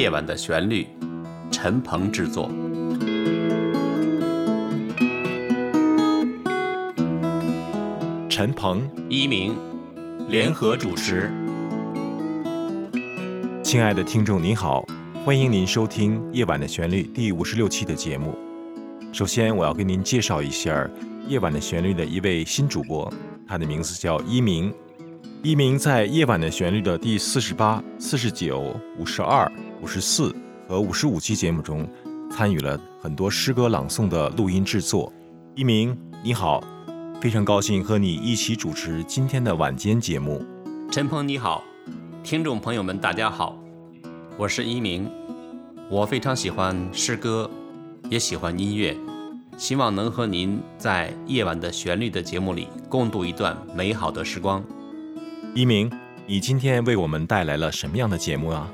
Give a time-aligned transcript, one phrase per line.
[0.00, 0.86] 夜晚的旋律，
[1.50, 2.50] 陈鹏制作。
[8.30, 9.54] 陈鹏、一鸣
[10.30, 11.30] 联合主持。
[13.62, 14.82] 亲爱的听众您好，
[15.22, 18.34] 欢迎您收听《夜晚的旋律》第五十六期的节目。
[19.12, 20.82] 首先，我要跟您介绍一下
[21.28, 23.12] 《夜晚的旋律》的一位新主播，
[23.46, 24.72] 他的名字叫一鸣。
[25.42, 30.34] 一鸣在《夜晚的旋律》的第四十八、四十九、五十二、五十四
[30.68, 31.88] 和五十五期节目中，
[32.30, 35.10] 参与了很多诗歌朗诵的录音制作。
[35.54, 36.62] 一鸣，你好。
[37.22, 40.44] 非常高兴和你一起主持今天的晚间节目。
[40.90, 41.64] 陈鹏你好，
[42.22, 43.58] 听众朋友们大家好，
[44.36, 45.10] 我是一鸣。
[45.88, 47.50] 我非常喜欢诗歌，
[48.10, 48.94] 也喜欢音乐，
[49.56, 54.62] 希望能和您在夜晚的旋律的节目里共度一段美好的时光。
[55.52, 55.90] 一鸣，
[56.26, 58.70] 你今天为我们带来了什么样的节目啊？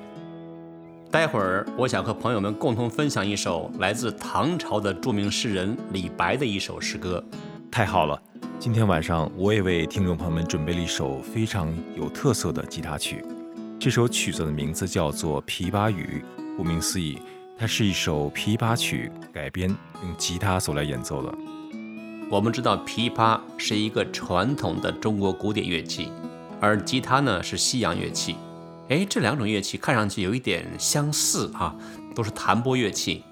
[1.11, 7.25] 待会儿我想和朋友们共同分享一首来自唐朝的著名诗人李白的一首诗歌。
[7.71, 8.21] 太好了。
[8.59, 13.25] 今天晚上，我也为听众朋友们准备了一首非常有特色的吉他曲。
[13.79, 16.23] 这首曲子的名字叫做《琵琶语》，
[16.59, 17.19] 顾名思义，
[17.59, 21.35] 它是一首琵琶曲改编，用吉他所来演奏的。
[22.31, 26.11] 我们知道，琵琶是一个传统的中国古典乐器，
[26.61, 28.37] 而吉他呢是西洋乐器。
[28.89, 31.75] 哎，这两种乐器看上去有一点相似啊，
[32.15, 33.25] 都是弹拨乐器。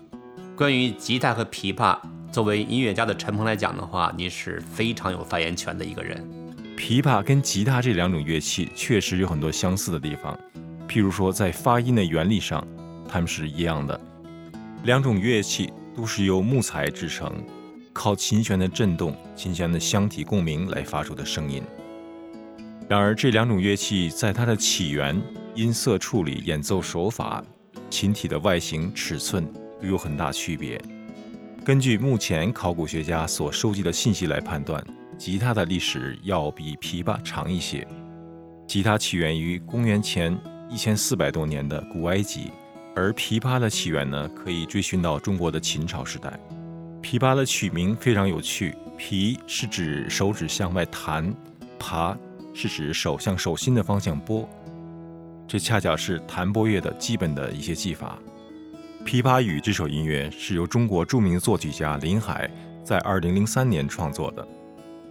[0.57, 1.99] 关于吉他和琵琶。
[2.33, 6.29] 作为音乐家的陈鹏来讲的话，你是非常有发言权的一个人。
[6.77, 10.37] 琵琶跟吉他这两种乐器确实有很多相似的地方，
[10.89, 12.67] 譬如说在发音的原理上，
[13.09, 14.01] 它们是一样的。
[14.83, 17.33] 两种乐器都是由木材制成，
[17.93, 21.63] 靠琴弦的振动、琴弦的箱体共鸣来发出的声音。
[22.87, 25.21] 然而，这两种乐器在它的起源、
[25.55, 27.43] 音色处理、演奏手法、
[27.89, 29.51] 琴体的外形、尺寸
[29.81, 30.79] 都有很大区别。
[31.65, 34.85] 根据目前考古学家所收集的信息来判断，
[35.17, 37.87] 吉他的历史要比琵琶长一些。
[38.67, 42.51] 吉他起源于公元前一千四百多年的古埃及，
[42.95, 46.39] 而琵琶的起源呢，可以追寻到中国的秦朝时代。
[47.03, 51.35] 琵琶的取名非常有趣，琵是指手指向外弹，
[51.79, 52.15] 琶
[52.55, 54.49] 是指手向手心的方向拨，
[55.47, 58.19] 这恰巧是弹拨乐的基本的一些技法。
[59.07, 62.49] 《琵琶语》这首音乐是由中国著名作曲家林海
[62.83, 64.47] 在2003年创作的。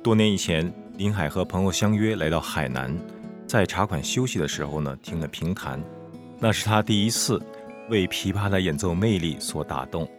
[0.01, 2.97] 多年以前，林海和朋友相约来到海南，
[3.45, 5.79] 在茶馆休息的时候呢，听了评弹，
[6.39, 7.39] 那是他第一次
[7.89, 10.09] 为琵琶的演奏魅力所打动，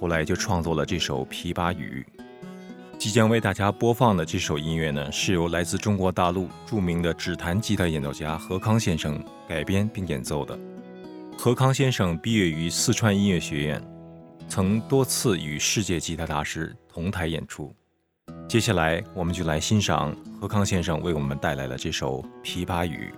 [0.00, 2.06] 后来就创作了这首《琵琶语》。
[2.98, 10.58] 即将为大家播放的这首音乐呢，是由来自中国大陆著名的指弹吉他演奏家何康先生改编并演奏的。
[11.38, 13.80] 何康先生毕业于四川音乐学院，
[14.48, 17.72] 曾多次与世界吉他大师同台演出。
[18.48, 23.14] 接下来，我们就来欣赏何康先生为我们带来的这首《琵琶语》。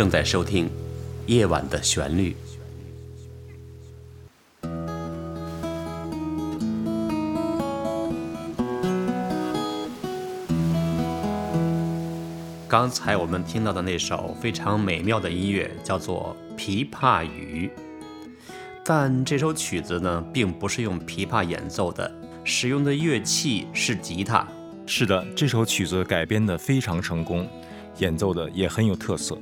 [0.00, 0.64] 正在收听
[1.26, 2.34] 《夜晚的旋律》。
[12.66, 17.70] 刚才我们听到的那首非常美妙的音乐叫做《琵琶语》，
[18.82, 22.10] 但这首曲子呢，并不是用琵琶演奏的，
[22.42, 24.48] 使用的乐器是吉他。
[24.86, 27.46] 是的，这首曲子改编的非常成功，
[27.98, 29.38] 演奏的也很有特色。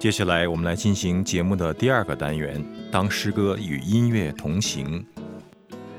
[0.00, 5.04] 接下来，我们来进行节目的第二个单元：当诗歌与音乐同行。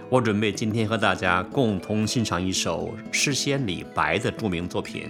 [0.09, 5.03] 我准备今天和大家共同欣赏一首诗仙李白的著名作品。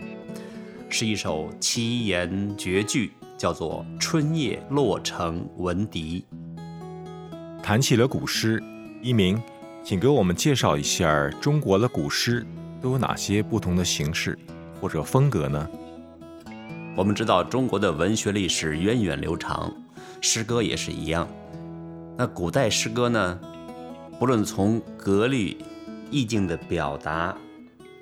[0.90, 6.26] 是一首七言绝句，叫做《春夜洛城闻笛》。
[7.64, 8.62] 谈起了古诗，
[9.02, 9.42] 一鸣，
[9.86, 12.46] 请给我们介绍一下中国的古诗
[12.82, 14.38] 都有哪些不同的形式
[14.82, 15.70] 或者风格呢？
[17.02, 19.74] 我们知道中国的文学历史源远流长，
[20.22, 21.28] 诗歌也是一样。
[22.16, 23.40] 那古代诗歌呢，
[24.20, 25.58] 不论从格律、
[26.12, 27.36] 意境的表达、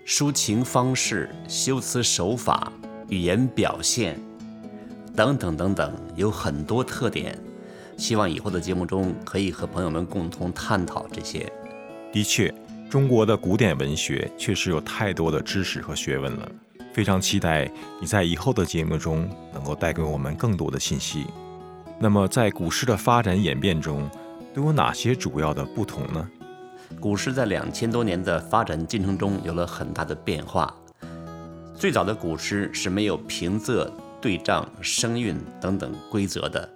[0.05, 2.73] 抒情方式、修辞手法。
[3.07, 4.19] 语言表现
[5.15, 7.39] 等等等等，有很多特点。
[7.95, 11.49] 希望以后的节目中可以和朋友们共同探讨这些。
[12.11, 12.53] 的确，
[12.89, 16.51] 中国的古典文学确实有太多的知识和学问了。
[16.99, 21.27] 非常期待你在以后的节目中能够带给我们更多的信息。
[21.97, 24.09] 那么，在古诗的发展演变中，
[24.53, 26.29] 都有哪些主要的不同呢？
[26.99, 30.75] 古诗在两千多年的发展进程中有了很大的变化。
[31.73, 33.89] 最早的古诗是没有平仄、
[34.19, 36.69] 对仗、声韵等等规则的。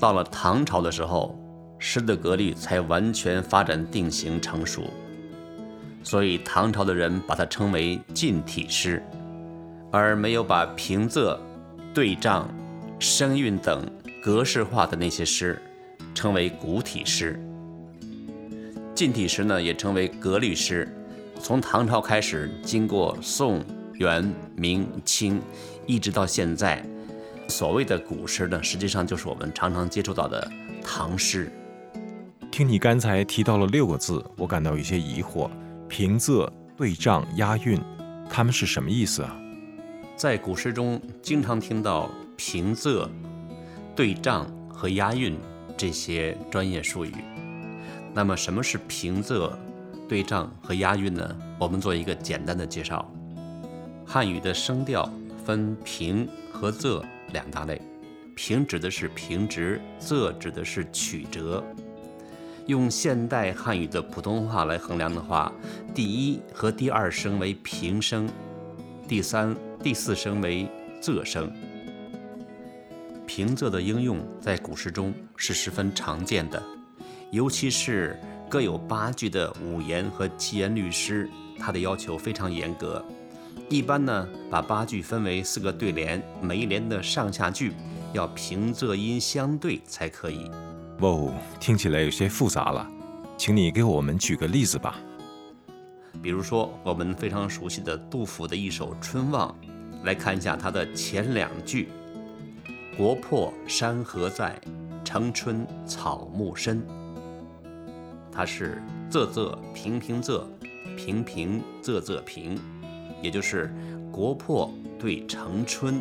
[0.00, 1.38] 到了唐朝的时候，
[1.78, 4.84] 诗的格律才完全发展定型成熟，
[6.02, 9.02] 所以唐朝的人把它称为近体诗，
[9.90, 11.38] 而没有把平仄、
[11.94, 12.48] 对仗、
[12.98, 13.84] 声韵等
[14.22, 15.60] 格式化的那些诗
[16.14, 17.38] 称为古体诗。
[18.94, 20.88] 近体诗呢，也称为格律诗。
[21.40, 23.64] 从唐朝开始，经过宋。
[23.98, 25.42] 元、明、清，
[25.84, 26.80] 一直到现在，
[27.48, 30.48] 所谓的古诗呢，实际上就是我们常常接触到的
[30.84, 31.50] 唐诗。
[32.48, 35.50] 听你刚才提到了六个字，我感到有些疑惑：
[35.88, 37.82] 平仄、对仗、押韵，
[38.30, 39.36] 它们是什么意思啊？
[40.18, 43.08] 在古诗中，经常听到平仄、
[43.94, 45.38] 对仗和押韵
[45.76, 47.14] 这些专业术语。
[48.12, 49.52] 那么，什么是平仄、
[50.08, 51.36] 对仗和押韵呢？
[51.56, 53.08] 我们做一个简单的介绍。
[54.04, 55.08] 汉语的声调
[55.46, 57.00] 分平和仄
[57.32, 57.80] 两大类，
[58.34, 61.62] 平指的是平直，仄指的是曲折。
[62.66, 65.52] 用现代汉语的普通话来衡量的话，
[65.94, 68.28] 第一和第二声为平声，
[69.06, 70.68] 第三、第四声为
[71.00, 71.52] 仄声。
[73.26, 76.60] 平仄的应用在古诗中是十分常见的，
[77.30, 78.18] 尤其是
[78.48, 83.04] 各有八句的五言和七言律诗，它的要求非常严格。
[83.68, 87.72] 一般呢，把八句分为四个对联，每一联的上下句
[88.12, 90.50] 要平仄音相对才可以。
[90.98, 92.88] 哦，听起来有些复杂了，
[93.36, 94.98] 请你给我们举个例子吧。
[96.20, 99.48] 比如说，我们非常熟悉的杜甫的一首《春望》，
[100.04, 101.88] 来看一下它的前两句
[102.96, 104.60] ：“国破山河在，
[105.04, 106.82] 城春草木深。”
[108.32, 110.44] 它是仄仄平平仄，
[110.96, 112.58] 平平仄仄平。
[113.20, 113.74] 也就是
[114.12, 116.00] 国破对城春，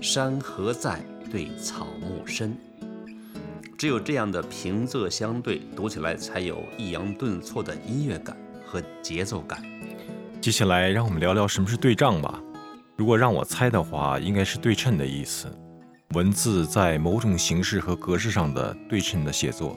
[0.00, 1.00] 山河在
[1.32, 2.56] 对草木深。
[3.76, 9.60] 只有这样的平仄相对，读起来才有抑扬顿挫的音乐感和节奏感。
[10.44, 12.38] 接下来，让我们聊聊什么是对仗吧。
[12.98, 15.50] 如果让我猜的话，应该是对称的意思，
[16.10, 19.74] 文字在某种形式和格式上的对称的写作。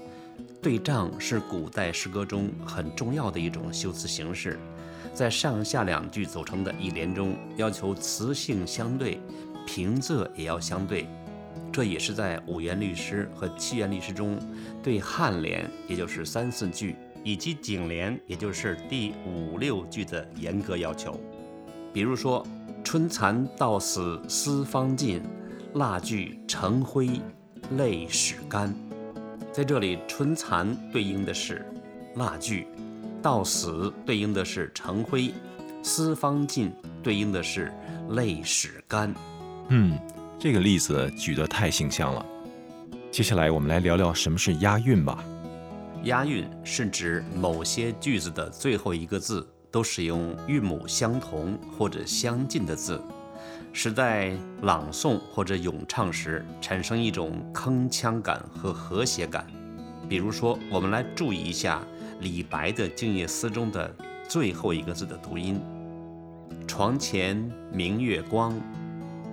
[0.62, 4.60] 对仗是古代诗歌中很重要的一种修辞形式。
[5.14, 9.22] 在上下两句组成的一联中，要求词性相对，
[9.66, 11.08] 平仄也要相对。
[11.72, 14.38] 这也是在五言律诗和七言律诗中，
[14.84, 16.98] 对颔联，也就是三四句，
[17.28, 21.20] 以及颈联，也就是第五六句的严格要求。
[21.92, 22.42] 比如说
[22.86, 25.22] “春蚕到死丝方尽，
[25.74, 27.20] 蜡炬成灰
[27.72, 28.74] 泪始干”，
[29.52, 31.66] 在这里，“春蚕”对应的是
[32.16, 32.66] 蜡炬。
[33.22, 35.34] 到死对应的是成灰，
[35.84, 36.72] 丝方尽
[37.04, 37.74] 对应的是
[38.12, 39.14] 泪始干。
[39.68, 40.00] 嗯，
[40.40, 42.26] 这个例子举得太形象了。
[43.12, 45.22] 接下来我们来聊聊什么是押韵吧。
[46.04, 53.02] 押韵是指某些句子的最后一个字都使用韵母相同或者相近的字，
[53.74, 59.46] 使在朗诵或者咏唱时产生一种铿锵感和和谐感。
[60.08, 61.82] 比如说，我们来注意一下
[62.22, 63.94] 李白的《静夜思》中的
[64.28, 65.60] 最后一个字的读音
[66.66, 67.36] ：“床前
[67.74, 68.56] 明月光，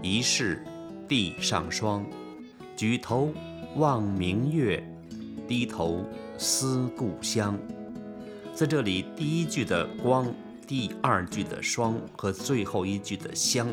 [0.02, 0.64] 疑是
[1.06, 2.04] 地上霜。
[2.76, 3.33] 举头
[3.76, 4.83] 望明月，
[5.47, 6.04] 低头
[6.38, 7.59] 思故乡。”
[8.55, 10.26] 在这里，第一句的“光”，
[10.67, 13.69] 第二句的“霜”和最后一句的“香”。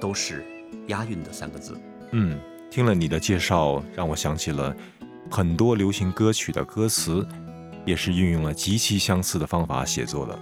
[0.00, 0.44] 都是
[0.88, 1.80] 押韵的三个字。
[2.10, 2.38] 嗯，
[2.70, 4.74] 听了你的介绍，让我想起了
[5.30, 7.26] 很多流行歌曲的歌词，
[7.86, 10.38] 也是运用了极其相似的方法写作的。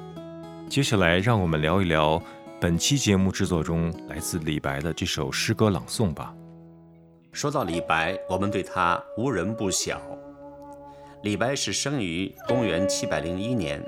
[0.68, 2.20] 接下来，让我们聊一聊
[2.60, 6.34] 本期节目制作中来自李白的这首诗歌朗诵吧。
[7.30, 10.00] 说到李白，我们对他无人不晓。
[11.22, 13.80] 李白是生于公元七百零一年，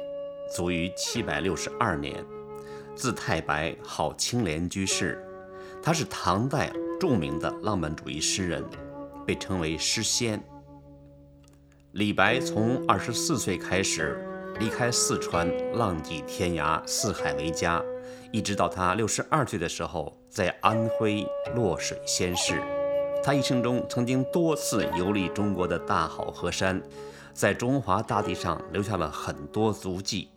[0.55, 2.25] 卒于七百六十二年，
[2.95, 5.21] 字太白，号青莲居士。
[5.83, 8.65] 他是唐代著名的浪漫主义诗人，
[9.27, 10.41] 被称为诗仙。
[11.91, 14.17] 李白从二十四岁开始
[14.61, 17.83] 离开四川，浪迹天涯，四海为家，
[18.31, 21.27] 一直到他六十二岁的时候，在安徽
[21.57, 22.63] 落水仙逝。
[23.25, 26.81] 他一生中曾经多次游历中国的大好河山，
[27.35, 30.31] 在中华大地上留下了很多足迹，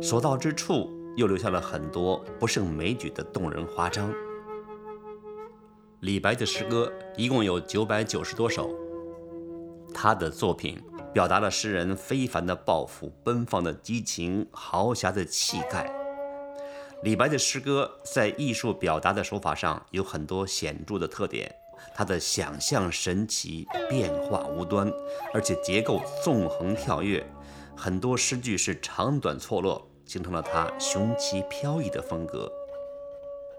[0.00, 4.14] 所到之处又留下了很多不胜枚举的动人华章。
[5.98, 8.70] 李白的诗歌一共有九百九十多首，
[9.92, 10.80] 他的作品
[11.12, 15.92] 表达了诗人非凡的抱负、奔放的激情、豪侠的气概。
[17.02, 21.52] 李白的诗歌在艺术表达的手法上有很多显著的特点，
[21.92, 24.88] 他的想象神奇、变化无端，
[25.32, 27.26] 而且结构纵横跳跃，
[27.76, 32.50] 很多诗句是长短错落，形成了他雄奇飘逸的风格。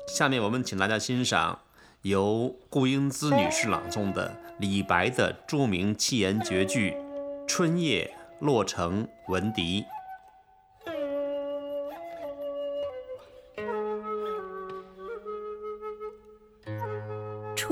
[0.08, 1.60] 下面我们请大家欣赏。
[2.02, 6.92] 由顾英姿女士朗诵的李白的著名七言绝句
[7.48, 9.82] 《春夜洛城闻笛》。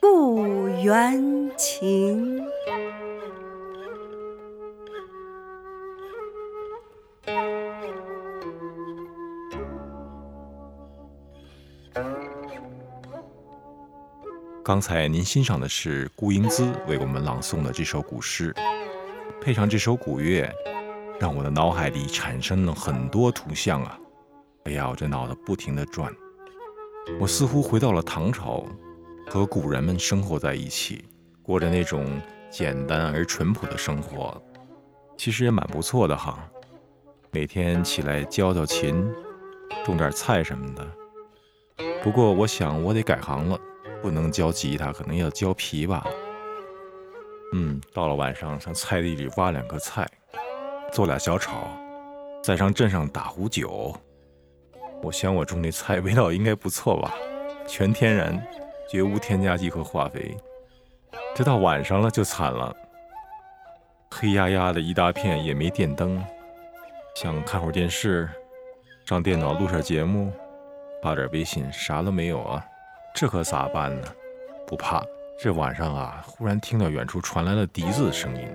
[0.00, 2.44] 故园情？
[14.62, 18.54] 刚才您欣赏的是顾英姿为我们朗诵的这首古诗，
[19.40, 20.48] 配上这首古乐，
[21.18, 23.98] 让我的脑海里产生了很多图像啊！
[24.64, 26.14] 哎呀，我这脑子不停地转，
[27.18, 28.62] 我似乎回到了唐朝，
[29.28, 31.04] 和古人们生活在一起，
[31.42, 32.20] 过着那种
[32.50, 34.40] 简单而淳朴的生活，
[35.16, 36.48] 其实也蛮不错的哈。
[37.30, 39.06] 每天起来教教琴，
[39.84, 40.86] 种点菜什么的。
[42.02, 43.58] 不过我想我得改行了。
[44.00, 46.00] 不能教吉他，可能要教琵琶。
[47.52, 50.06] 嗯，到了晚上上菜地里挖两颗菜，
[50.92, 51.68] 做俩小炒，
[52.40, 53.92] 再上镇上打壶酒。
[55.02, 57.12] 我想我种的菜味道应该不错吧？
[57.66, 58.40] 全天然，
[58.90, 60.36] 绝无添加剂和化肥。
[61.34, 62.74] 这到晚上了就惨了，
[64.10, 66.22] 黑压压的一大片，也没电灯，
[67.14, 68.28] 想看会儿电视，
[69.04, 70.32] 上电脑录下节目，
[71.02, 72.64] 发点微信，啥都没有啊。
[73.14, 74.08] 这可咋办呢？
[74.66, 75.02] 不怕，
[75.40, 78.48] 这晚上啊，忽然听到远处传来了笛子的声音。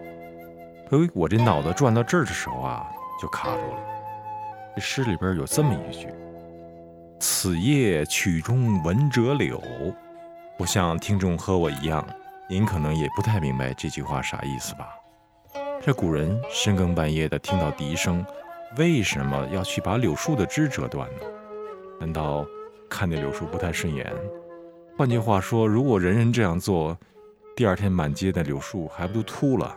[0.92, 2.86] 哎，我这脑子转到这儿的时候啊，
[3.22, 3.80] 就卡住了。
[4.76, 6.08] 这诗里边有这么一句
[7.20, 9.62] ：“此夜曲中闻折柳。”
[10.60, 12.08] 我想听众和我一样，
[12.48, 14.88] 您可能也不太明白这句话啥意思吧？
[15.82, 18.24] 这古人深更半夜的听到笛声，
[18.78, 21.22] 为什么要去把柳树的枝折断呢？
[22.00, 22.46] 难道
[22.88, 24.10] 看那柳树不太顺眼？
[24.96, 26.96] 换句话说，如果人人这样做，
[27.56, 29.76] 第二天满街的柳树还不都秃了？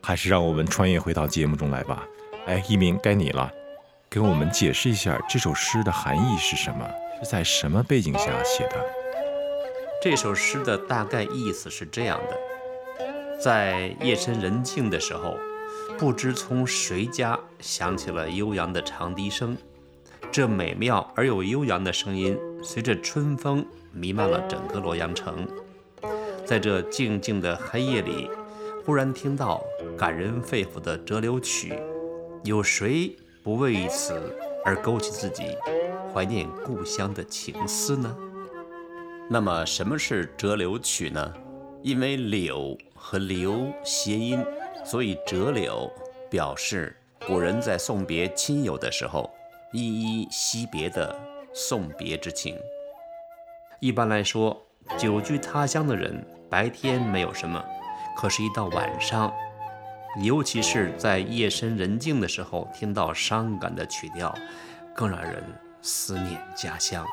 [0.00, 2.06] 还是让我们穿越回到节目中来吧。
[2.46, 3.50] 哎，一鸣，该你了，
[4.08, 6.88] 给我们解释一下这首诗的含义是什么？
[7.22, 8.99] 是在什么背景下写的？
[10.02, 15.36] 这首诗的大概意思是这样的：在夜深人静的时候，
[15.98, 19.54] 不知从谁家响起了悠扬的长笛声，
[20.32, 22.38] 这美妙而又悠扬的声音。
[22.62, 25.46] 随着春风弥漫了整个洛阳城。
[26.46, 28.30] 在这静静的黑夜里，
[28.86, 29.62] 忽然听到
[29.98, 31.72] 感人肺腑的《折柳曲》，
[32.44, 34.14] 有谁不为此
[34.64, 35.54] 而勾起自己
[36.12, 38.16] 怀念故乡的情思呢？
[39.32, 41.32] 那么，什么是《折柳曲》呢？
[41.84, 44.44] 因为“柳”和“留”谐音，
[44.84, 45.88] 所以“折柳”
[46.28, 46.96] 表示
[47.28, 49.30] 古人在送别亲友的时候
[49.72, 51.16] 依依惜别的
[51.54, 52.58] 送别之情。
[53.78, 54.60] 一般来说，
[54.98, 56.26] 久居他乡的人。
[56.50, 57.64] 白天没有什么，
[58.16, 59.32] 可是，一到晚上，
[60.24, 64.34] 尤其是在夜深人静的时候，听到伤感的曲调，
[64.92, 65.40] 更让人
[65.80, 67.06] 思念家乡。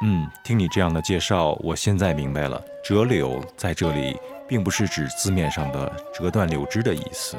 [0.00, 7.36] 嗯，听你这样的介绍，我现在明白了，折柳在这里并不是指字面上的折断柳枝的意思。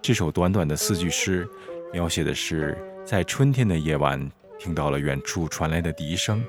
[0.00, 1.46] 这首短短的四句诗，
[1.92, 4.18] 描写的是在春天的夜晚，
[4.58, 6.42] 听到了远处传来的笛声，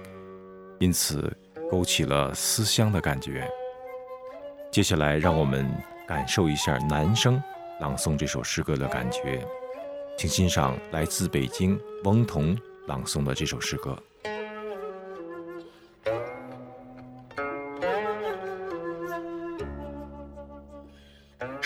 [0.79, 1.35] 因此
[1.69, 3.45] 勾起了思乡的感觉。
[4.71, 5.69] 接下来，让我们
[6.07, 7.43] 感受一下男声
[7.81, 9.45] 朗诵这首诗歌的感觉，
[10.17, 14.01] 请欣赏来自北京翁同朗诵的这首诗歌。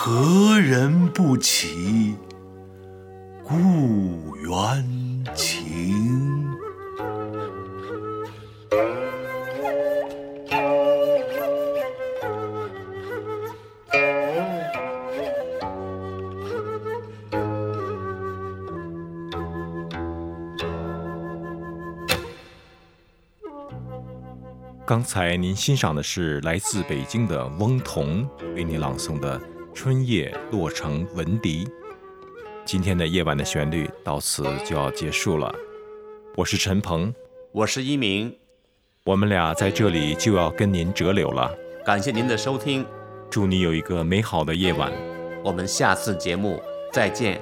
[0.00, 2.14] 何人不起
[3.42, 6.46] 故园情？
[24.86, 29.38] 刚才您欣赏的是来自北京的翁同为您朗诵的
[29.80, 31.64] 《春夜洛城闻笛》。
[32.64, 35.54] 今天的夜晚的旋律到此就要结束了。
[36.34, 37.14] 我是陈鹏，
[37.52, 38.36] 我是一鸣，
[39.04, 41.54] 我们俩在这里就要跟您折柳了。
[41.84, 42.84] 感谢您的收听，
[43.30, 44.92] 祝你有一个美好的夜晚。
[45.44, 46.60] 我们下次节目
[46.92, 47.40] 再见。